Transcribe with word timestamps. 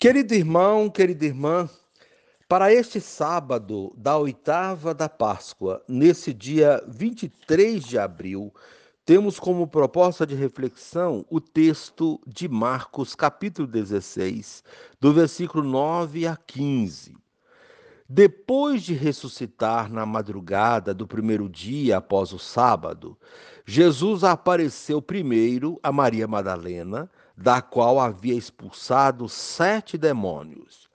Querido 0.00 0.32
irmão, 0.32 0.88
querida 0.88 1.26
irmã, 1.26 1.68
para 2.48 2.72
este 2.72 3.00
sábado 3.00 3.92
da 3.96 4.16
oitava 4.16 4.94
da 4.94 5.08
Páscoa, 5.08 5.82
nesse 5.88 6.32
dia 6.32 6.80
23 6.86 7.82
de 7.82 7.98
abril, 7.98 8.54
temos 9.04 9.40
como 9.40 9.66
proposta 9.66 10.24
de 10.24 10.36
reflexão 10.36 11.26
o 11.28 11.40
texto 11.40 12.20
de 12.24 12.46
Marcos, 12.48 13.16
capítulo 13.16 13.66
16, 13.66 14.62
do 15.00 15.12
versículo 15.12 15.64
9 15.64 16.28
a 16.28 16.36
15. 16.36 17.16
Depois 18.10 18.82
de 18.82 18.94
ressuscitar 18.94 19.92
na 19.92 20.06
madrugada 20.06 20.94
do 20.94 21.06
primeiro 21.06 21.46
dia 21.46 21.98
após 21.98 22.32
o 22.32 22.38
sábado, 22.38 23.18
Jesus 23.66 24.24
apareceu 24.24 25.02
primeiro 25.02 25.78
a 25.82 25.92
Maria 25.92 26.26
Madalena 26.26 27.10
da 27.36 27.60
qual 27.60 28.00
havia 28.00 28.34
expulsado 28.34 29.28
sete 29.28 29.98
demônios. 29.98 30.88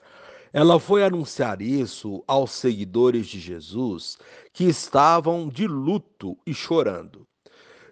Ela 0.52 0.80
foi 0.80 1.04
anunciar 1.04 1.62
isso 1.62 2.24
aos 2.26 2.50
seguidores 2.52 3.28
de 3.28 3.40
Jesus, 3.40 4.18
que 4.52 4.64
estavam 4.64 5.48
de 5.48 5.68
luto 5.68 6.36
e 6.48 6.54
chorando. 6.54 7.28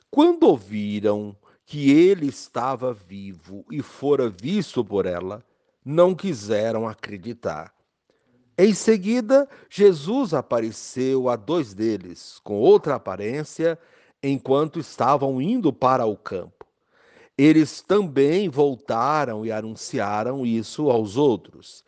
Quando 0.10 0.44
ouviram 0.48 1.36
que 1.64 1.92
ele 1.92 2.26
estava 2.26 2.92
vivo 2.92 3.64
e 3.70 3.84
fora 3.84 4.30
visto 4.30 4.84
por 4.84 5.06
ela, 5.06 5.46
não 5.86 6.16
quiseram 6.16 6.88
acreditar. 6.88 7.72
Em 8.62 8.76
seguida, 8.76 9.50
Jesus 9.68 10.36
apareceu 10.36 11.28
a 11.30 11.36
dois 11.36 11.74
deles, 11.74 12.40
com 12.44 12.60
outra 12.60 12.94
aparência, 12.94 13.80
enquanto 14.22 14.80
estavam 14.80 15.42
indo 15.42 15.74
para 15.74 16.06
o 16.06 16.16
campo 16.16 16.62
eles 17.44 17.82
também 17.82 18.50
voltaram 18.50 19.44
e 19.44 19.52
anunciaram 19.52 20.46
isso 20.46 20.92
aos 20.92 21.18
outros. 21.18 21.84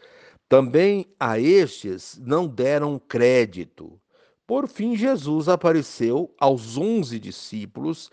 Também 0.49 1.05
a 1.19 1.39
estes 1.39 2.19
não 2.25 2.47
deram 2.47 2.97
crédito. 2.97 3.99
Por 4.47 4.67
fim, 4.67 4.95
Jesus 4.95 5.47
apareceu 5.47 6.33
aos 6.39 6.75
onze 6.75 7.19
discípulos 7.19 8.09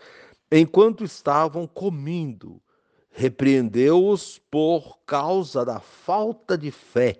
enquanto 0.51 1.03
estavam 1.03 1.65
comendo. 1.65 2.61
Repreendeu-os 3.09 4.39
por 4.51 4.99
causa 5.05 5.65
da 5.65 5.79
falta 5.79 6.55
de 6.55 6.69
fé 6.69 7.19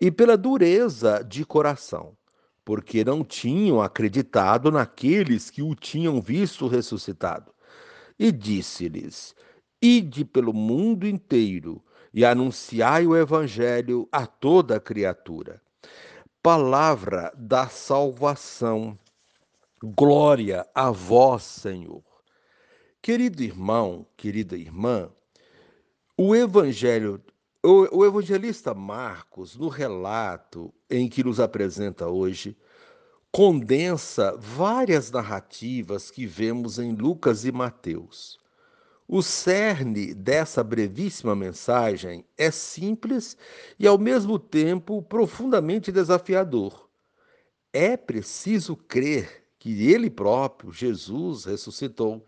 e 0.00 0.10
pela 0.10 0.36
dureza 0.36 1.22
de 1.22 1.44
coração, 1.44 2.16
porque 2.64 3.04
não 3.04 3.22
tinham 3.22 3.82
acreditado 3.82 4.70
naqueles 4.70 5.50
que 5.50 5.62
o 5.62 5.74
tinham 5.74 6.20
visto 6.20 6.66
ressuscitado. 6.66 7.52
E 8.18 8.32
disse-lhes: 8.32 9.34
Ide 9.82 10.24
pelo 10.24 10.52
mundo 10.52 11.06
inteiro 11.06 11.82
e 12.12 12.24
anunciai 12.24 13.06
o 13.06 13.16
evangelho 13.16 14.08
a 14.10 14.26
toda 14.26 14.80
criatura. 14.80 15.60
Palavra 16.42 17.32
da 17.36 17.68
salvação. 17.68 18.98
Glória 19.82 20.66
a 20.74 20.90
vós, 20.90 21.42
Senhor. 21.42 22.02
Querido 23.02 23.42
irmão, 23.42 24.06
querida 24.16 24.56
irmã, 24.56 25.10
o 26.16 26.34
evangelho 26.34 27.22
o, 27.62 27.98
o 27.98 28.06
evangelista 28.06 28.72
Marcos, 28.74 29.56
no 29.56 29.68
relato 29.68 30.72
em 30.88 31.08
que 31.08 31.22
nos 31.22 31.38
apresenta 31.38 32.08
hoje, 32.08 32.56
condensa 33.30 34.34
várias 34.36 35.10
narrativas 35.10 36.10
que 36.10 36.26
vemos 36.26 36.78
em 36.78 36.94
Lucas 36.94 37.44
e 37.44 37.52
Mateus. 37.52 38.38
O 39.06 39.22
cerne 39.22 40.14
dessa 40.14 40.62
brevíssima 40.62 41.34
mensagem 41.34 42.24
é 42.38 42.50
simples 42.50 43.36
e, 43.78 43.86
ao 43.86 43.98
mesmo 43.98 44.38
tempo, 44.38 45.02
profundamente 45.02 45.92
desafiador. 45.92 46.88
É 47.72 47.96
preciso 47.96 48.76
crer 48.76 49.44
que 49.58 49.88
Ele 49.88 50.08
próprio, 50.08 50.72
Jesus, 50.72 51.44
ressuscitou 51.44 52.26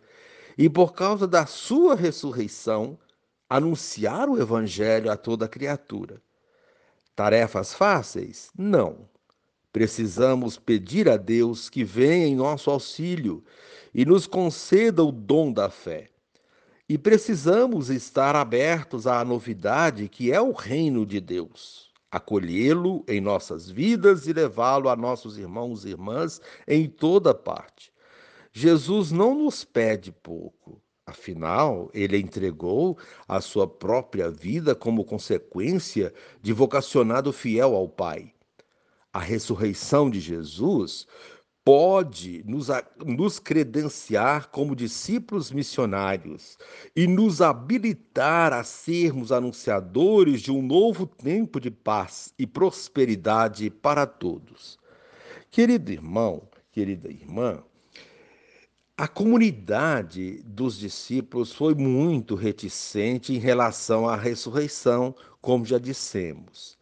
e, 0.58 0.68
por 0.68 0.92
causa 0.92 1.26
da 1.26 1.46
Sua 1.46 1.94
ressurreição, 1.94 2.98
anunciar 3.56 4.30
o 4.30 4.40
Evangelho 4.40 5.10
a 5.10 5.16
toda 5.16 5.46
criatura. 5.46 6.22
Tarefas 7.14 7.74
fáceis? 7.74 8.50
Não. 8.56 9.06
Precisamos 9.70 10.56
pedir 10.58 11.06
a 11.06 11.18
Deus 11.18 11.68
que 11.68 11.84
venha 11.84 12.26
em 12.26 12.34
nosso 12.34 12.70
auxílio 12.70 13.44
e 13.92 14.06
nos 14.06 14.26
conceda 14.26 15.04
o 15.04 15.12
dom 15.12 15.52
da 15.52 15.68
fé. 15.68 16.08
E 16.88 16.96
precisamos 16.96 17.90
estar 17.90 18.34
abertos 18.34 19.06
à 19.06 19.22
novidade 19.22 20.08
que 20.08 20.32
é 20.32 20.40
o 20.40 20.52
reino 20.52 21.04
de 21.04 21.20
Deus, 21.20 21.90
acolhê-lo 22.10 23.04
em 23.06 23.20
nossas 23.20 23.70
vidas 23.70 24.26
e 24.26 24.32
levá-lo 24.32 24.88
a 24.88 24.96
nossos 24.96 25.36
irmãos 25.36 25.84
e 25.84 25.90
irmãs 25.90 26.40
em 26.66 26.88
toda 26.88 27.34
parte. 27.34 27.92
Jesus 28.50 29.12
não 29.12 29.34
nos 29.34 29.62
pede 29.62 30.10
pouco, 30.10 30.82
afinal, 31.12 31.88
ele 31.94 32.18
entregou 32.18 32.98
a 33.28 33.40
sua 33.40 33.66
própria 33.66 34.28
vida 34.28 34.74
como 34.74 35.04
consequência 35.04 36.12
de 36.42 36.52
vocacionado 36.52 37.32
fiel 37.32 37.74
ao 37.74 37.88
Pai. 37.88 38.32
A 39.12 39.20
ressurreição 39.20 40.10
de 40.10 40.20
Jesus 40.20 41.06
pode 41.64 42.42
nos, 42.44 42.68
nos 43.04 43.38
credenciar 43.38 44.48
como 44.50 44.74
discípulos 44.74 45.52
missionários 45.52 46.58
e 46.96 47.06
nos 47.06 47.40
habilitar 47.40 48.52
a 48.52 48.64
sermos 48.64 49.30
anunciadores 49.30 50.40
de 50.40 50.50
um 50.50 50.60
novo 50.60 51.06
tempo 51.06 51.60
de 51.60 51.70
paz 51.70 52.34
e 52.38 52.46
prosperidade 52.46 53.70
para 53.70 54.06
todos. 54.06 54.78
Querido 55.50 55.92
irmão, 55.92 56.48
querida 56.72 57.08
irmã, 57.08 57.62
a 59.02 59.08
comunidade 59.08 60.42
dos 60.44 60.78
discípulos 60.78 61.52
foi 61.52 61.74
muito 61.74 62.34
reticente 62.34 63.32
em 63.32 63.38
relação 63.38 64.08
à 64.08 64.16
ressurreição, 64.16 65.14
como 65.40 65.64
já 65.64 65.78
dissemos 65.78 66.78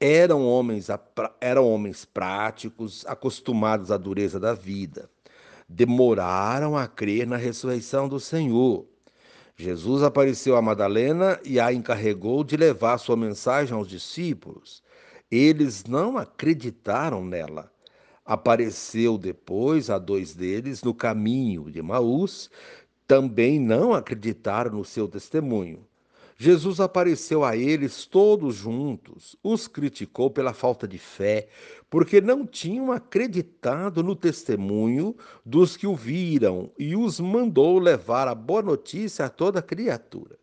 eram 0.00 0.46
homens, 0.46 0.88
eram 1.40 1.66
homens 1.66 2.04
práticos, 2.04 3.04
acostumados 3.06 3.90
à 3.90 3.96
dureza 3.96 4.38
da 4.38 4.52
vida. 4.52 5.08
Demoraram 5.68 6.76
a 6.76 6.86
crer 6.86 7.26
na 7.26 7.36
ressurreição 7.36 8.08
do 8.08 8.20
Senhor. 8.20 8.86
Jesus 9.56 10.02
apareceu 10.02 10.54
a 10.56 10.62
Madalena 10.62 11.40
e 11.44 11.58
a 11.58 11.72
encarregou 11.72 12.44
de 12.44 12.56
levar 12.56 12.98
sua 12.98 13.16
mensagem 13.16 13.74
aos 13.74 13.88
discípulos. 13.88 14.82
Eles 15.30 15.84
não 15.84 16.18
acreditaram 16.18 17.24
nela. 17.24 17.72
Apareceu 18.26 19.16
depois 19.16 19.88
a 19.88 19.98
dois 19.98 20.34
deles 20.34 20.82
no 20.82 20.92
caminho 20.92 21.70
de 21.70 21.80
Maús, 21.80 22.50
também 23.06 23.60
não 23.60 23.94
acreditaram 23.94 24.72
no 24.72 24.84
seu 24.84 25.06
testemunho. 25.06 25.86
Jesus 26.36 26.80
apareceu 26.80 27.44
a 27.44 27.56
eles 27.56 28.04
todos 28.04 28.56
juntos, 28.56 29.36
os 29.42 29.66
criticou 29.66 30.28
pela 30.28 30.52
falta 30.52 30.86
de 30.86 30.98
fé, 30.98 31.48
porque 31.88 32.20
não 32.20 32.44
tinham 32.44 32.92
acreditado 32.92 34.02
no 34.02 34.14
testemunho 34.14 35.16
dos 35.44 35.76
que 35.76 35.86
o 35.86 35.94
viram 35.94 36.70
e 36.78 36.94
os 36.94 37.20
mandou 37.20 37.78
levar 37.78 38.28
a 38.28 38.34
boa 38.34 38.60
notícia 38.60 39.24
a 39.24 39.30
toda 39.30 39.62
criatura. 39.62 40.36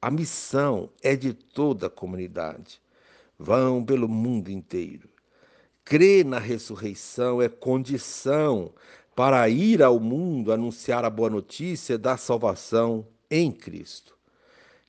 A 0.00 0.10
missão 0.10 0.90
é 1.02 1.14
de 1.14 1.32
toda 1.32 1.86
a 1.86 1.90
comunidade. 1.90 2.80
Vão 3.38 3.84
pelo 3.84 4.08
mundo 4.08 4.50
inteiro. 4.50 5.08
Crer 5.86 6.24
na 6.24 6.40
ressurreição 6.40 7.40
é 7.40 7.48
condição 7.48 8.74
para 9.14 9.48
ir 9.48 9.84
ao 9.84 10.00
mundo 10.00 10.52
anunciar 10.52 11.04
a 11.04 11.10
boa 11.10 11.30
notícia 11.30 11.96
da 11.96 12.16
salvação 12.16 13.06
em 13.30 13.52
Cristo. 13.52 14.18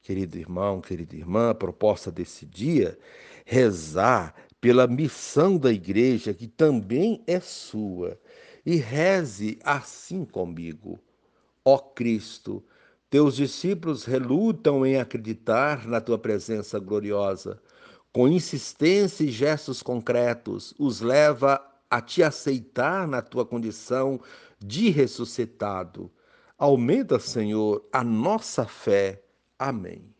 Querido 0.02 0.40
irmão, 0.40 0.82
querida 0.82 1.16
irmã, 1.16 1.52
a 1.52 1.54
proposta 1.54 2.12
desse 2.12 2.48
dia, 2.48 2.98
rezar 3.46 4.34
pela 4.60 4.88
missão 4.88 5.56
da 5.56 5.72
igreja, 5.72 6.34
que 6.34 6.48
também 6.48 7.24
é 7.28 7.40
sua, 7.40 8.20
e 8.66 8.78
reze 8.78 9.60
assim 9.64 10.26
comigo. 10.26 11.00
Ó 11.64 11.78
Cristo, 11.78 12.66
teus 13.08 13.36
discípulos 13.36 14.04
relutam 14.04 14.84
em 14.84 14.98
acreditar 14.98 15.86
na 15.86 16.02
tua 16.02 16.18
presença 16.18 16.80
gloriosa. 16.80 17.62
Com 18.14 18.28
insistência 18.28 19.24
e 19.24 19.32
gestos 19.32 19.82
concretos, 19.84 20.74
os 20.80 21.02
leva 21.02 21.62
a 21.90 22.02
te 22.02 22.24
aceitar 22.24 23.08
na 23.08 23.22
tua 23.22 23.46
condição 23.46 24.20
de 24.60 24.90
ressuscitado. 24.90 26.12
Aumenta, 26.58 27.20
Senhor, 27.20 27.88
a 27.92 28.04
nossa 28.04 28.66
fé 28.66 29.22
Amém. 29.60 30.14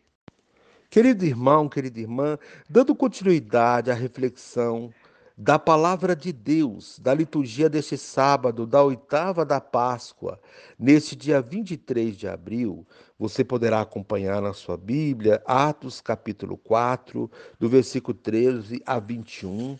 Querido 0.90 1.24
irmão, 1.24 1.68
querida 1.68 2.00
irmã, 2.00 2.38
dando 2.68 2.94
continuidade 2.94 3.90
à 3.90 3.94
reflexão 3.94 4.92
da 5.40 5.56
palavra 5.56 6.16
de 6.16 6.32
Deus, 6.32 6.98
da 6.98 7.14
liturgia 7.14 7.70
deste 7.70 7.96
sábado, 7.96 8.66
da 8.66 8.82
oitava 8.82 9.44
da 9.44 9.60
Páscoa, 9.60 10.40
neste 10.76 11.14
dia 11.14 11.40
23 11.40 12.16
de 12.16 12.26
abril, 12.26 12.84
você 13.16 13.44
poderá 13.44 13.80
acompanhar 13.80 14.42
na 14.42 14.52
sua 14.52 14.76
Bíblia, 14.76 15.40
Atos 15.46 16.00
capítulo 16.00 16.56
4, 16.56 17.30
do 17.56 17.68
versículo 17.68 18.18
13 18.18 18.82
a 18.84 18.98
21, 18.98 19.78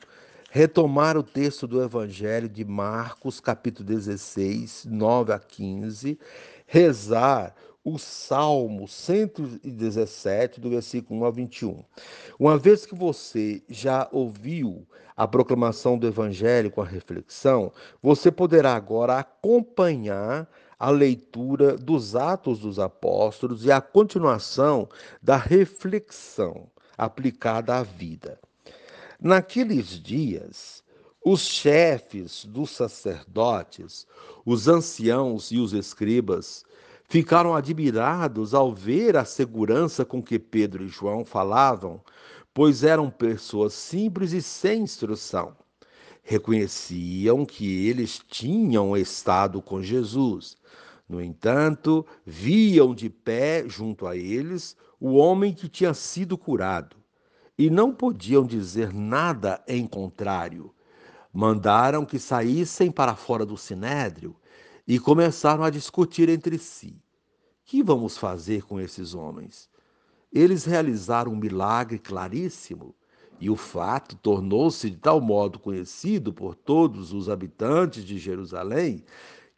retomar 0.49 1.17
o 1.17 1.25
texto 1.25 1.67
do 1.67 1.83
Evangelho 1.83 2.49
de 2.49 2.65
Marcos, 2.65 3.41
capítulo 3.41 3.85
16, 3.89 4.87
9 4.89 5.33
a 5.33 5.41
15, 5.41 6.17
rezar 6.69 7.53
o 7.95 7.99
Salmo 7.99 8.87
117, 8.87 10.61
do 10.61 10.69
versículo 10.69 11.21
1 11.21 11.25
a 11.25 11.31
21. 11.31 11.85
Uma 12.39 12.59
vez 12.59 12.85
que 12.85 12.95
você 12.95 13.63
já 13.69 14.07
ouviu 14.13 14.87
a 15.17 15.27
proclamação 15.27 15.97
do 15.97 16.07
Evangelho 16.07 16.71
com 16.71 16.83
a 16.83 16.87
reflexão, 16.87 17.73
você 18.03 18.31
poderá 18.31 18.75
agora 18.75 19.19
acompanhar 19.19 20.47
a 20.79 20.91
leitura 20.91 21.77
dos 21.77 22.15
Atos 22.15 22.61
dos 22.61 22.79
Apóstolos 22.79 23.65
e 23.65 23.73
a 23.73 23.81
continuação 23.81 24.89
da 25.23 25.37
reflexão 25.37 26.71
aplicada 26.97 27.75
à 27.77 27.83
vida. 27.83 28.39
Naqueles 29.19 30.01
dias, 30.01 30.85
os 31.25 31.41
chefes 31.41 32.45
dos 32.45 32.71
sacerdotes, 32.71 34.07
os 34.45 34.69
anciãos 34.69 35.51
e 35.51 35.59
os 35.59 35.73
escribas 35.73 36.65
Ficaram 37.11 37.55
admirados 37.55 38.53
ao 38.53 38.71
ver 38.71 39.17
a 39.17 39.25
segurança 39.25 40.05
com 40.05 40.23
que 40.23 40.39
Pedro 40.39 40.85
e 40.85 40.89
João 40.89 41.25
falavam, 41.25 42.03
pois 42.53 42.85
eram 42.85 43.09
pessoas 43.09 43.73
simples 43.73 44.33
e 44.33 44.43
sem 44.43 44.83
instrução. 44.83 45.57
Reconheciam 46.23 47.47
que 47.47 47.89
eles 47.89 48.19
tinham 48.29 48.95
estado 48.95 49.63
com 49.63 49.83
Jesus. 49.83 50.59
No 51.09 51.23
entanto, 51.23 52.05
viam 52.27 52.95
de 52.95 53.09
pé 53.09 53.65
junto 53.67 54.07
a 54.07 54.15
eles 54.15 54.77
o 55.01 55.15
homem 55.15 55.55
que 55.55 55.67
tinha 55.67 55.95
sido 55.95 56.37
curado 56.37 56.95
e 57.57 57.71
não 57.71 57.91
podiam 57.91 58.45
dizer 58.45 58.93
nada 58.93 59.65
em 59.67 59.87
contrário. 59.87 60.75
Mandaram 61.33 62.05
que 62.05 62.19
saíssem 62.19 62.91
para 62.91 63.17
fora 63.17 63.47
do 63.47 63.57
sinédrio 63.57 64.37
e 64.89 64.99
começaram 64.99 65.63
a 65.63 65.69
discutir 65.69 66.31
entre 66.31 66.57
si: 66.57 66.97
que 67.63 67.83
vamos 67.83 68.17
fazer 68.17 68.63
com 68.63 68.81
esses 68.81 69.15
homens? 69.15 69.69
Eles 70.33 70.65
realizaram 70.65 71.33
um 71.33 71.37
milagre 71.37 71.99
claríssimo 71.99 72.95
e 73.39 73.51
o 73.51 73.57
fato 73.57 74.17
tornou-se 74.17 74.89
de 74.89 74.97
tal 74.97 75.21
modo 75.21 75.59
conhecido 75.59 76.33
por 76.33 76.55
todos 76.55 77.13
os 77.13 77.29
habitantes 77.29 78.03
de 78.03 78.19
Jerusalém 78.19 79.05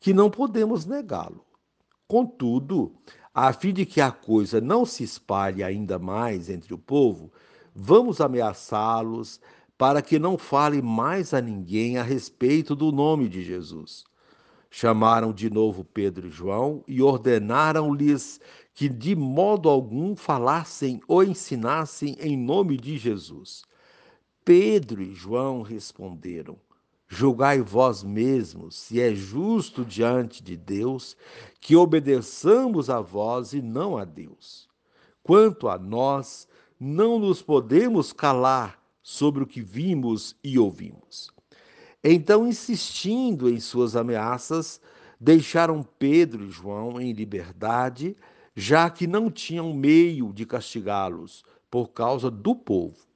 que 0.01 0.13
não 0.13 0.29
podemos 0.29 0.85
negá-lo. 0.85 1.47
Contudo, 2.09 2.93
a 3.33 3.53
fim 3.53 3.73
de 3.73 3.87
que 3.87 4.01
a 4.01 4.11
coisa 4.11 4.61
não 4.61 4.85
se 4.85 5.05
espalhe 5.05 5.63
ainda 5.63 5.97
mais 5.97 6.51
entre 6.51 6.75
o 6.75 6.79
povo, 6.79 7.33
vamos 7.73 8.21
ameaçá-los 8.21 9.41
para 9.79 10.03
que 10.03 10.19
não 10.19 10.37
fale 10.37 10.83
mais 10.83 11.33
a 11.33 11.41
ninguém 11.41 11.99
a 11.99 12.03
respeito 12.03 12.75
do 12.75 12.91
nome 12.91 13.29
de 13.29 13.43
Jesus. 13.43 14.10
Chamaram 14.71 15.33
de 15.33 15.51
novo 15.51 15.85
Pedro 15.85 16.29
e 16.29 16.31
João 16.31 16.85
e 16.87 17.03
ordenaram-lhes 17.03 18.41
que 18.73 18.89
de 18.89 19.17
modo 19.17 19.69
algum 19.69 20.15
falassem 20.15 21.01
ou 21.09 21.25
ensinassem 21.25 22.17
em 22.21 22.37
nome 22.37 22.77
de 22.77 22.97
Jesus. 22.97 23.65
Pedro 24.45 25.03
e 25.03 25.13
João 25.13 25.63
responderam: 25.63 26.57
Julgai 27.09 27.61
vós 27.61 28.05
mesmos 28.05 28.77
se 28.77 29.01
é 29.01 29.13
justo 29.13 29.85
diante 29.85 30.41
de 30.41 30.57
Deus 30.57 31.17
que 31.61 31.75
obedeçamos 31.75 32.89
a 32.89 33.01
vós 33.01 33.53
e 33.53 33.61
não 33.61 33.99
a 33.99 34.05
Deus. 34.05 34.69
Quanto 35.21 35.69
a 35.69 35.77
nós, 35.77 36.49
não 36.79 37.19
nos 37.19 37.43
podemos 37.43 38.13
calar 38.13 38.81
sobre 39.03 39.43
o 39.43 39.47
que 39.47 39.61
vimos 39.61 40.37
e 40.43 40.57
ouvimos. 40.57 41.31
Então, 42.03 42.47
insistindo 42.47 43.49
em 43.49 43.61
suas 43.61 43.95
ameaças, 43.95 44.81
deixaram 45.21 45.83
Pedro 45.83 46.45
e 46.45 46.51
João 46.51 46.99
em 47.01 47.13
liberdade, 47.13 48.17
já 48.57 48.89
que 48.89 49.07
não 49.07 49.31
tinham 49.31 49.73
meio 49.75 50.33
de 50.33 50.47
castigá-los 50.47 51.45
por 51.71 51.89
causa 51.89 52.31
do 52.31 52.57
povo, 52.57 53.07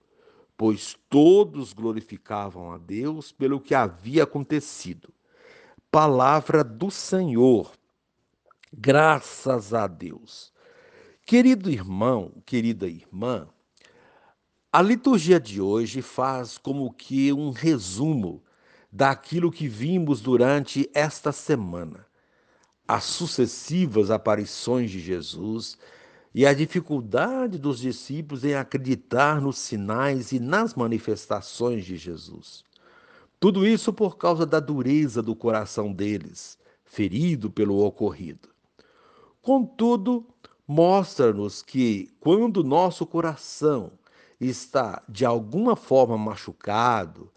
pois 0.56 0.96
todos 1.08 1.72
glorificavam 1.72 2.72
a 2.72 2.78
Deus 2.78 3.32
pelo 3.32 3.58
que 3.58 3.74
havia 3.74 4.24
acontecido. 4.24 5.12
Palavra 5.90 6.62
do 6.62 6.90
Senhor. 6.90 7.72
Graças 8.72 9.72
a 9.72 9.86
Deus. 9.86 10.52
Querido 11.24 11.70
irmão, 11.70 12.32
querida 12.44 12.86
irmã, 12.86 13.48
a 14.70 14.82
liturgia 14.82 15.40
de 15.40 15.60
hoje 15.60 16.02
faz 16.02 16.58
como 16.58 16.92
que 16.92 17.32
um 17.32 17.50
resumo 17.50 18.43
daquilo 18.94 19.50
que 19.50 19.66
vimos 19.66 20.20
durante 20.20 20.88
esta 20.94 21.32
semana. 21.32 22.06
As 22.86 23.02
sucessivas 23.02 24.08
aparições 24.08 24.88
de 24.88 25.00
Jesus 25.00 25.76
e 26.32 26.46
a 26.46 26.54
dificuldade 26.54 27.58
dos 27.58 27.80
discípulos 27.80 28.44
em 28.44 28.54
acreditar 28.54 29.40
nos 29.40 29.58
sinais 29.58 30.30
e 30.30 30.38
nas 30.38 30.76
manifestações 30.76 31.84
de 31.84 31.96
Jesus. 31.96 32.62
Tudo 33.40 33.66
isso 33.66 33.92
por 33.92 34.16
causa 34.16 34.46
da 34.46 34.60
dureza 34.60 35.20
do 35.20 35.34
coração 35.34 35.92
deles, 35.92 36.56
ferido 36.84 37.50
pelo 37.50 37.84
ocorrido. 37.84 38.48
Contudo, 39.42 40.24
mostra-nos 40.68 41.62
que 41.62 42.08
quando 42.20 42.62
nosso 42.62 43.04
coração 43.04 43.90
está 44.40 45.02
de 45.08 45.24
alguma 45.24 45.74
forma 45.74 46.16
machucado, 46.16 47.28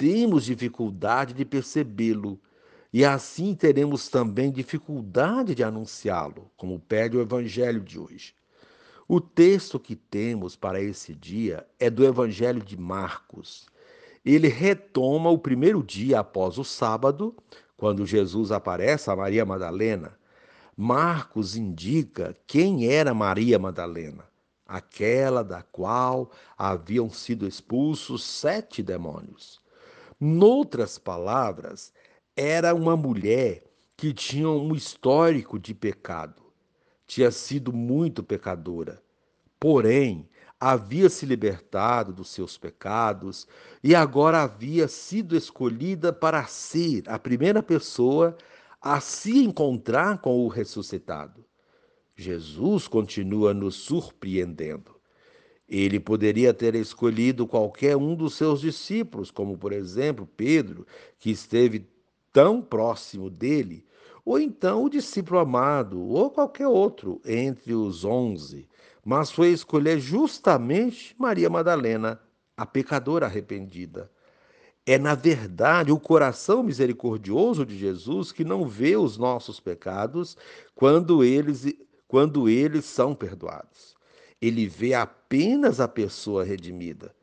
temos 0.00 0.46
dificuldade 0.46 1.34
de 1.34 1.44
percebê-lo 1.44 2.40
e 2.90 3.04
assim 3.04 3.54
teremos 3.54 4.08
também 4.08 4.50
dificuldade 4.50 5.54
de 5.54 5.62
anunciá-lo, 5.62 6.50
como 6.56 6.80
pede 6.80 7.18
o 7.18 7.20
evangelho 7.20 7.82
de 7.82 7.98
hoje. 7.98 8.34
O 9.06 9.20
texto 9.20 9.78
que 9.78 9.94
temos 9.94 10.56
para 10.56 10.80
esse 10.80 11.14
dia 11.14 11.66
é 11.78 11.90
do 11.90 12.02
evangelho 12.02 12.62
de 12.62 12.80
Marcos. 12.80 13.66
Ele 14.24 14.48
retoma 14.48 15.28
o 15.28 15.36
primeiro 15.36 15.82
dia 15.82 16.20
após 16.20 16.56
o 16.56 16.64
sábado, 16.64 17.36
quando 17.76 18.06
Jesus 18.06 18.50
aparece 18.50 19.10
a 19.10 19.16
Maria 19.16 19.44
Madalena. 19.44 20.18
Marcos 20.74 21.56
indica 21.56 22.34
quem 22.46 22.86
era 22.90 23.12
Maria 23.12 23.58
Madalena, 23.58 24.24
aquela 24.66 25.44
da 25.44 25.62
qual 25.62 26.30
haviam 26.56 27.10
sido 27.10 27.46
expulsos 27.46 28.24
sete 28.24 28.82
demônios. 28.82 29.60
Noutras 30.22 30.98
palavras, 30.98 31.94
era 32.36 32.74
uma 32.74 32.94
mulher 32.94 33.64
que 33.96 34.12
tinha 34.12 34.50
um 34.50 34.74
histórico 34.74 35.58
de 35.58 35.72
pecado. 35.72 36.42
Tinha 37.06 37.30
sido 37.30 37.72
muito 37.72 38.22
pecadora. 38.22 39.02
Porém, 39.58 40.28
havia 40.60 41.08
se 41.08 41.24
libertado 41.24 42.12
dos 42.12 42.28
seus 42.28 42.58
pecados 42.58 43.48
e 43.82 43.94
agora 43.94 44.42
havia 44.42 44.86
sido 44.88 45.34
escolhida 45.34 46.12
para 46.12 46.44
ser 46.44 47.02
a 47.06 47.18
primeira 47.18 47.62
pessoa 47.62 48.36
a 48.78 49.00
se 49.00 49.42
encontrar 49.42 50.18
com 50.18 50.44
o 50.44 50.48
ressuscitado. 50.48 51.42
Jesus 52.14 52.86
continua 52.86 53.54
nos 53.54 53.76
surpreendendo. 53.76 54.99
Ele 55.70 56.00
poderia 56.00 56.52
ter 56.52 56.74
escolhido 56.74 57.46
qualquer 57.46 57.96
um 57.96 58.16
dos 58.16 58.34
seus 58.34 58.60
discípulos, 58.60 59.30
como 59.30 59.56
por 59.56 59.72
exemplo 59.72 60.28
Pedro, 60.36 60.84
que 61.16 61.30
esteve 61.30 61.86
tão 62.32 62.60
próximo 62.60 63.30
dele, 63.30 63.86
ou 64.24 64.40
então 64.40 64.82
o 64.82 64.90
discípulo 64.90 65.38
amado, 65.38 66.00
ou 66.00 66.28
qualquer 66.28 66.66
outro 66.66 67.20
entre 67.24 67.72
os 67.72 68.04
onze, 68.04 68.68
mas 69.04 69.30
foi 69.30 69.50
escolher 69.50 70.00
justamente 70.00 71.14
Maria 71.16 71.48
Madalena, 71.48 72.20
a 72.56 72.66
pecadora 72.66 73.26
arrependida. 73.26 74.10
É, 74.84 74.98
na 74.98 75.14
verdade, 75.14 75.92
o 75.92 76.00
coração 76.00 76.64
misericordioso 76.64 77.64
de 77.64 77.78
Jesus 77.78 78.32
que 78.32 78.42
não 78.44 78.66
vê 78.66 78.96
os 78.96 79.16
nossos 79.16 79.60
pecados 79.60 80.36
quando 80.74 81.22
eles, 81.22 81.64
quando 82.08 82.48
eles 82.48 82.86
são 82.86 83.14
perdoados 83.14 83.99
ele 84.40 84.66
vê 84.66 84.94
apenas 84.94 85.80
a 85.80 85.88
pessoa 85.88 86.44
redimida. 86.44 87.14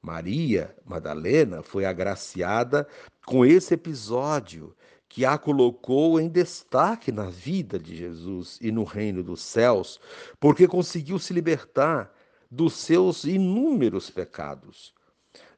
Maria 0.00 0.74
Madalena 0.84 1.62
foi 1.62 1.84
agraciada 1.84 2.86
com 3.26 3.44
esse 3.44 3.74
episódio 3.74 4.74
que 5.08 5.24
a 5.24 5.36
colocou 5.36 6.20
em 6.20 6.28
destaque 6.28 7.10
na 7.10 7.28
vida 7.28 7.78
de 7.78 7.96
Jesus 7.96 8.58
e 8.62 8.70
no 8.70 8.84
reino 8.84 9.22
dos 9.22 9.42
céus, 9.42 10.00
porque 10.38 10.68
conseguiu 10.68 11.18
se 11.18 11.32
libertar 11.32 12.14
dos 12.50 12.74
seus 12.74 13.24
inúmeros 13.24 14.08
pecados. 14.08 14.94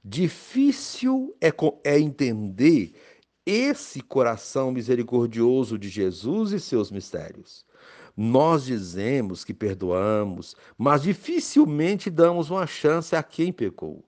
Difícil 0.02 1.36
é, 1.40 1.52
é 1.84 2.00
entender 2.00 2.94
esse 3.46 4.00
coração 4.00 4.72
misericordioso 4.72 5.78
de 5.78 5.88
Jesus 5.88 6.52
e 6.52 6.58
seus 6.58 6.90
mistérios. 6.90 7.64
Nós 8.16 8.64
dizemos 8.64 9.44
que 9.44 9.54
perdoamos, 9.54 10.54
mas 10.76 11.02
dificilmente 11.02 12.10
damos 12.10 12.50
uma 12.50 12.66
chance 12.66 13.16
a 13.16 13.22
quem 13.22 13.52
pecou. 13.52 14.04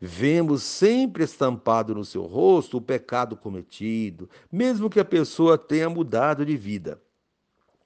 Vemos 0.00 0.62
sempre 0.64 1.22
estampado 1.22 1.94
no 1.94 2.04
seu 2.04 2.22
rosto 2.22 2.78
o 2.78 2.82
pecado 2.82 3.36
cometido, 3.36 4.28
mesmo 4.50 4.90
que 4.90 4.98
a 4.98 5.04
pessoa 5.04 5.56
tenha 5.56 5.88
mudado 5.88 6.44
de 6.44 6.56
vida. 6.56 7.00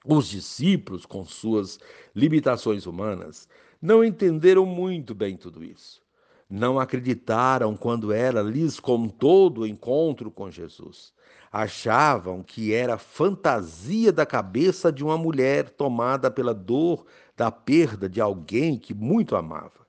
Os 0.03 0.27
discípulos, 0.27 1.05
com 1.05 1.23
suas 1.25 1.79
limitações 2.15 2.85
humanas, 2.85 3.47
não 3.81 4.03
entenderam 4.03 4.65
muito 4.65 5.13
bem 5.13 5.37
tudo 5.37 5.63
isso. 5.63 6.01
Não 6.49 6.79
acreditaram 6.79 7.75
quando 7.75 8.13
ela 8.13 8.41
lhes 8.41 8.79
contou 8.79 9.49
do 9.49 9.67
encontro 9.67 10.31
com 10.31 10.49
Jesus. 10.49 11.13
Achavam 11.51 12.41
que 12.41 12.73
era 12.73 12.97
fantasia 12.97 14.11
da 14.11 14.25
cabeça 14.25 14.91
de 14.91 15.03
uma 15.03 15.17
mulher 15.17 15.69
tomada 15.69 16.31
pela 16.31 16.53
dor 16.53 17.05
da 17.35 17.51
perda 17.51 18.09
de 18.09 18.21
alguém 18.21 18.77
que 18.77 18.93
muito 18.93 19.35
amava. 19.35 19.85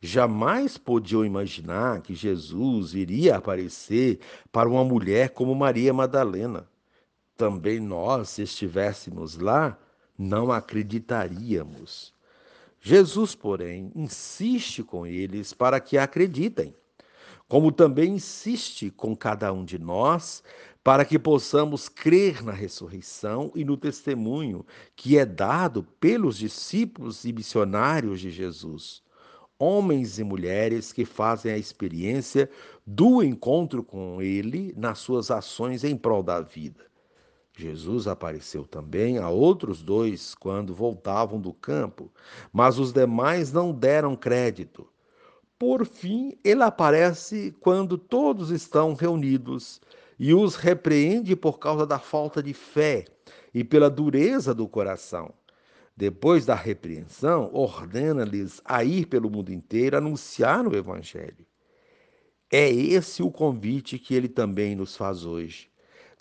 Jamais 0.00 0.76
podiam 0.76 1.24
imaginar 1.24 2.02
que 2.02 2.14
Jesus 2.14 2.94
iria 2.94 3.36
aparecer 3.36 4.20
para 4.52 4.68
uma 4.68 4.84
mulher 4.84 5.30
como 5.30 5.54
Maria 5.54 5.94
Madalena. 5.94 6.68
Também 7.36 7.80
nós, 7.80 8.28
se 8.28 8.42
estivéssemos 8.42 9.38
lá, 9.38 9.78
não 10.16 10.52
acreditaríamos. 10.52 12.13
Jesus, 12.86 13.34
porém, 13.34 13.90
insiste 13.96 14.82
com 14.82 15.06
eles 15.06 15.54
para 15.54 15.80
que 15.80 15.96
acreditem, 15.96 16.74
como 17.48 17.72
também 17.72 18.16
insiste 18.16 18.90
com 18.90 19.16
cada 19.16 19.50
um 19.54 19.64
de 19.64 19.78
nós 19.78 20.42
para 20.82 21.02
que 21.02 21.18
possamos 21.18 21.88
crer 21.88 22.44
na 22.44 22.52
ressurreição 22.52 23.50
e 23.54 23.64
no 23.64 23.78
testemunho 23.78 24.66
que 24.94 25.16
é 25.16 25.24
dado 25.24 25.82
pelos 25.98 26.36
discípulos 26.36 27.24
e 27.24 27.32
missionários 27.32 28.20
de 28.20 28.30
Jesus. 28.30 29.02
Homens 29.58 30.18
e 30.18 30.24
mulheres 30.24 30.92
que 30.92 31.06
fazem 31.06 31.52
a 31.52 31.56
experiência 31.56 32.50
do 32.86 33.22
encontro 33.22 33.82
com 33.82 34.20
Ele 34.20 34.74
nas 34.76 34.98
suas 34.98 35.30
ações 35.30 35.84
em 35.84 35.96
prol 35.96 36.22
da 36.22 36.42
vida. 36.42 36.84
Jesus 37.56 38.08
apareceu 38.08 38.64
também 38.64 39.18
a 39.18 39.28
outros 39.28 39.80
dois 39.80 40.34
quando 40.34 40.74
voltavam 40.74 41.40
do 41.40 41.52
campo, 41.52 42.12
mas 42.52 42.78
os 42.78 42.92
demais 42.92 43.52
não 43.52 43.72
deram 43.72 44.16
crédito. 44.16 44.88
Por 45.56 45.86
fim, 45.86 46.36
ele 46.42 46.64
aparece 46.64 47.54
quando 47.60 47.96
todos 47.96 48.50
estão 48.50 48.94
reunidos 48.94 49.80
e 50.18 50.34
os 50.34 50.56
repreende 50.56 51.36
por 51.36 51.58
causa 51.60 51.86
da 51.86 51.98
falta 51.98 52.42
de 52.42 52.52
fé 52.52 53.04
e 53.52 53.62
pela 53.62 53.88
dureza 53.88 54.52
do 54.52 54.66
coração. 54.66 55.32
Depois 55.96 56.44
da 56.44 56.56
repreensão, 56.56 57.50
ordena-lhes 57.52 58.60
a 58.64 58.82
ir 58.82 59.06
pelo 59.06 59.30
mundo 59.30 59.52
inteiro 59.52 59.96
anunciar 59.96 60.66
o 60.66 60.76
Evangelho. 60.76 61.46
É 62.50 62.68
esse 62.68 63.22
o 63.22 63.30
convite 63.30 63.96
que 63.96 64.12
ele 64.12 64.28
também 64.28 64.74
nos 64.74 64.96
faz 64.96 65.24
hoje. 65.24 65.68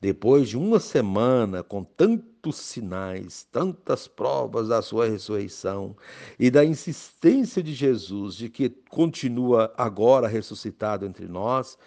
Depois 0.03 0.49
de 0.49 0.57
uma 0.57 0.81
semana 0.81 1.63
com 1.63 1.81
tantos 1.81 2.57
sinais, 2.57 3.47
tantas 3.49 4.05
provas 4.05 4.67
da 4.67 4.81
sua 4.81 5.07
ressurreição 5.07 5.95
e 6.37 6.51
da 6.51 6.65
insistência 6.65 7.63
de 7.63 7.73
Jesus 7.73 8.35
de 8.35 8.49
que 8.49 8.69
continua 8.89 9.73
agora 9.77 10.27
ressuscitado 10.27 11.05
entre 11.05 11.25
nós, 11.25 11.77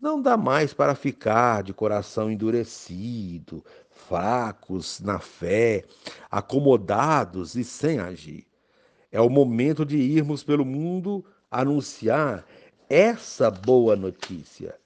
não 0.00 0.22
dá 0.22 0.38
mais 0.38 0.72
para 0.72 0.94
ficar 0.94 1.62
de 1.62 1.74
coração 1.74 2.30
endurecido, 2.30 3.62
fracos 3.90 4.98
na 5.00 5.18
fé, 5.18 5.84
acomodados 6.30 7.56
e 7.56 7.62
sem 7.62 7.98
agir. 7.98 8.46
É 9.12 9.20
o 9.20 9.28
momento 9.28 9.84
de 9.84 9.98
irmos 9.98 10.42
pelo 10.42 10.64
mundo 10.64 11.22
anunciar 11.50 12.42
essa 12.88 13.50
boa 13.50 13.94
notícia 13.94 14.78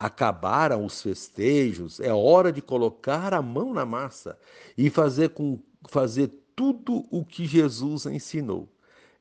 Acabaram 0.00 0.86
os 0.86 1.02
festejos, 1.02 2.00
é 2.00 2.10
hora 2.10 2.50
de 2.50 2.62
colocar 2.62 3.34
a 3.34 3.42
mão 3.42 3.74
na 3.74 3.84
massa 3.84 4.38
e 4.76 4.88
fazer, 4.88 5.28
com, 5.28 5.62
fazer 5.90 6.28
tudo 6.56 7.06
o 7.10 7.22
que 7.22 7.44
Jesus 7.44 8.06
ensinou. 8.06 8.66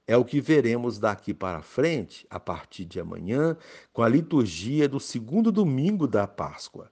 É 0.07 0.15
o 0.15 0.23
que 0.23 0.39
veremos 0.39 0.97
daqui 0.97 1.33
para 1.33 1.61
frente, 1.61 2.25
a 2.29 2.39
partir 2.39 2.85
de 2.85 2.97
amanhã, 2.97 3.57
com 3.91 4.01
a 4.01 4.07
liturgia 4.07 4.87
do 4.87 5.01
segundo 5.01 5.51
domingo 5.51 6.07
da 6.07 6.25
Páscoa. 6.25 6.89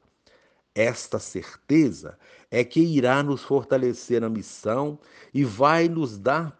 Esta 0.75 1.17
certeza 1.17 2.19
é 2.51 2.65
que 2.65 2.81
irá 2.81 3.23
nos 3.23 3.41
fortalecer 3.41 4.19
na 4.19 4.29
missão 4.29 4.99
e 5.33 5.45
vai 5.45 5.87
nos 5.87 6.17
dar 6.17 6.55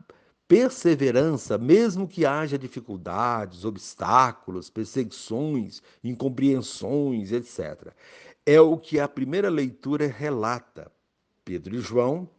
perseverança, 0.48 1.58
mesmo 1.58 2.08
que 2.08 2.25
haja 2.25 2.58
dificuldades, 2.58 3.66
obstáculos, 3.66 4.70
perseguições, 4.70 5.82
incompreensões, 6.04 7.32
etc. 7.32 7.92
É 8.46 8.60
o 8.62 8.77
que 8.77 9.00
a 9.00 9.08
primeira 9.08 9.50
leitura 9.50 10.08
relata. 10.08 10.92
Pedro 11.44 11.75
e 11.75 11.80
João 11.80 12.30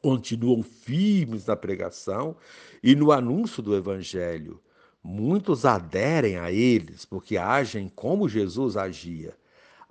continuam 0.00 0.62
firmes 0.62 1.46
na 1.46 1.56
pregação 1.56 2.36
e 2.82 2.94
no 2.94 3.10
anúncio 3.10 3.62
do 3.62 3.74
evangelho. 3.74 4.60
Muitos 5.02 5.64
aderem 5.64 6.38
a 6.38 6.52
eles 6.52 7.04
porque 7.04 7.36
agem 7.36 7.88
como 7.88 8.28
Jesus 8.28 8.76
agia. 8.76 9.36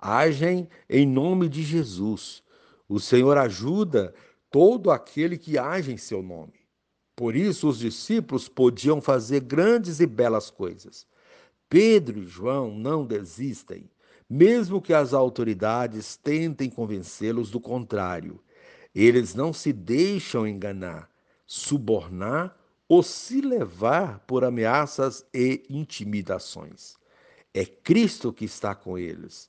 Agem 0.00 0.68
em 0.88 1.06
nome 1.06 1.48
de 1.48 1.62
Jesus. 1.62 2.42
O 2.88 2.98
Senhor 2.98 3.36
ajuda 3.36 4.14
todo 4.50 4.90
aquele 4.90 5.36
que 5.36 5.58
age 5.58 5.92
em 5.92 5.96
seu 5.96 6.22
nome. 6.22 6.63
Por 7.16 7.36
isso, 7.36 7.68
os 7.68 7.78
discípulos 7.78 8.48
podiam 8.48 9.00
fazer 9.00 9.40
grandes 9.40 10.00
e 10.00 10.06
belas 10.06 10.50
coisas. 10.50 11.06
Pedro 11.68 12.20
e 12.20 12.26
João 12.26 12.76
não 12.76 13.06
desistem, 13.06 13.88
mesmo 14.28 14.80
que 14.82 14.92
as 14.92 15.14
autoridades 15.14 16.16
tentem 16.16 16.68
convencê-los 16.68 17.50
do 17.50 17.60
contrário. 17.60 18.40
Eles 18.94 19.34
não 19.34 19.52
se 19.52 19.72
deixam 19.72 20.46
enganar, 20.46 21.10
subornar 21.46 22.56
ou 22.88 23.02
se 23.02 23.40
levar 23.40 24.20
por 24.20 24.44
ameaças 24.44 25.24
e 25.32 25.62
intimidações. 25.68 26.96
É 27.52 27.64
Cristo 27.64 28.32
que 28.32 28.44
está 28.44 28.74
com 28.74 28.98
eles. 28.98 29.48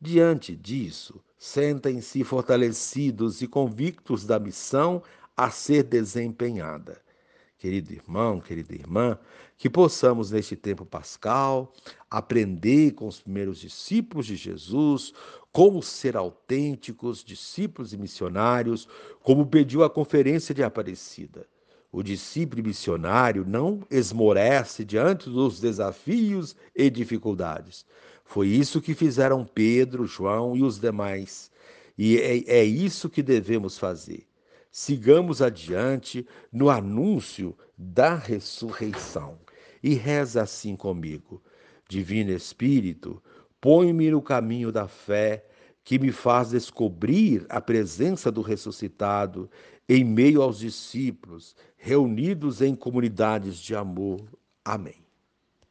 Diante 0.00 0.56
disso, 0.56 1.22
sentem-se 1.36 2.24
fortalecidos 2.24 3.42
e 3.42 3.46
convictos 3.46 4.24
da 4.24 4.38
missão 4.38 5.02
a 5.40 5.50
ser 5.50 5.84
desempenhada. 5.84 7.00
Querido 7.56 7.94
irmão, 7.94 8.42
querida 8.42 8.74
irmã, 8.74 9.18
que 9.56 9.70
possamos 9.70 10.30
neste 10.30 10.54
tempo 10.54 10.84
pascal 10.84 11.72
aprender 12.10 12.90
com 12.92 13.06
os 13.06 13.22
primeiros 13.22 13.58
discípulos 13.58 14.26
de 14.26 14.36
Jesus 14.36 15.14
como 15.50 15.82
ser 15.82 16.14
autênticos, 16.14 17.24
discípulos 17.24 17.94
e 17.94 17.96
missionários, 17.96 18.86
como 19.22 19.46
pediu 19.46 19.82
a 19.82 19.88
conferência 19.88 20.54
de 20.54 20.62
Aparecida. 20.62 21.46
O 21.90 22.02
discípulo 22.02 22.62
missionário 22.62 23.42
não 23.46 23.80
esmorece 23.90 24.84
diante 24.84 25.30
dos 25.30 25.58
desafios 25.58 26.54
e 26.76 26.90
dificuldades. 26.90 27.86
Foi 28.26 28.46
isso 28.46 28.78
que 28.82 28.94
fizeram 28.94 29.42
Pedro, 29.46 30.04
João 30.04 30.54
e 30.54 30.62
os 30.62 30.78
demais. 30.78 31.50
E 31.96 32.18
é, 32.18 32.58
é 32.58 32.62
isso 32.62 33.08
que 33.08 33.22
devemos 33.22 33.78
fazer 33.78 34.29
sigamos 34.70 35.42
adiante 35.42 36.26
no 36.52 36.70
anúncio 36.70 37.56
da 37.76 38.14
ressurreição. 38.14 39.38
E 39.82 39.94
reza 39.94 40.42
assim 40.42 40.76
comigo: 40.76 41.42
Divino 41.88 42.30
Espírito, 42.30 43.22
põe-me 43.60 44.10
no 44.10 44.22
caminho 44.22 44.70
da 44.70 44.86
fé, 44.86 45.46
que 45.82 45.98
me 45.98 46.12
faz 46.12 46.50
descobrir 46.50 47.46
a 47.48 47.60
presença 47.60 48.30
do 48.30 48.42
ressuscitado 48.42 49.50
em 49.88 50.04
meio 50.04 50.42
aos 50.42 50.58
discípulos, 50.58 51.56
reunidos 51.76 52.60
em 52.60 52.76
comunidades 52.76 53.58
de 53.58 53.74
amor. 53.74 54.20
Amém. 54.64 55.09